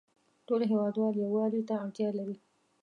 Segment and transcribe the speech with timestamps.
[0.47, 2.35] ټول هیوادوال یووالې ته اړتیا لری